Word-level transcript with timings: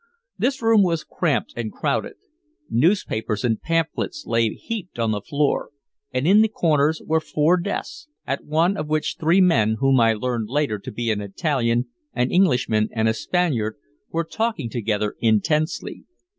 This 0.35 0.63
room 0.63 0.81
was 0.81 1.03
cramped 1.03 1.53
and 1.55 1.71
crowded. 1.71 2.13
Newspapers 2.71 3.43
and 3.43 3.61
pamphlets 3.61 4.23
lay 4.25 4.49
heaped 4.55 4.97
on 4.97 5.11
the 5.11 5.21
floor, 5.21 5.69
and 6.11 6.27
in 6.27 6.41
the 6.41 6.47
corners 6.47 7.03
were 7.05 7.19
four 7.19 7.55
desks, 7.57 8.07
at 8.25 8.43
one 8.43 8.77
of 8.77 8.87
which 8.87 9.17
three 9.19 9.41
men, 9.41 9.75
whom 9.79 9.99
I 9.99 10.13
learned 10.15 10.49
later 10.49 10.79
to 10.79 10.91
be 10.91 11.11
an 11.11 11.21
Italian, 11.21 11.89
an 12.13 12.31
Englishman 12.31 12.89
and 12.91 13.07
a 13.07 13.13
Spaniard, 13.13 13.75
were 14.11 14.23
talking 14.23 14.71
together 14.71 15.13
intensely. 15.19 16.05